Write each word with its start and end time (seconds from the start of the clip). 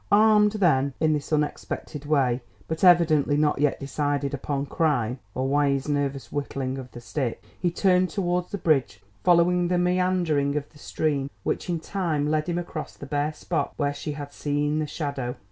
Armed, 0.11 0.53
then, 0.53 0.95
in 0.99 1.13
this 1.13 1.31
unexpected 1.31 2.07
way, 2.07 2.41
but 2.67 2.83
evidently 2.83 3.37
not 3.37 3.59
yet 3.61 3.79
decided 3.79 4.33
upon 4.33 4.65
crime 4.65 5.19
(or 5.35 5.47
why 5.47 5.69
his 5.69 5.87
nervous 5.87 6.31
whittling 6.31 6.79
of 6.79 6.89
the 6.89 6.99
stick) 6.99 7.43
he 7.59 7.69
turned 7.69 8.09
towards 8.09 8.49
the 8.49 8.57
bridge, 8.57 8.99
following 9.23 9.67
the 9.67 9.77
meandering 9.77 10.55
of 10.55 10.67
the 10.71 10.79
stream 10.79 11.29
which 11.43 11.69
in 11.69 11.79
time 11.79 12.31
led 12.31 12.49
him 12.49 12.57
across 12.57 12.95
the 12.95 13.05
bare 13.05 13.31
spot 13.33 13.73
where 13.77 13.93
she 13.93 14.13
had 14.13 14.33
seen 14.33 14.79
the 14.79 14.87
shadow. 14.87 15.35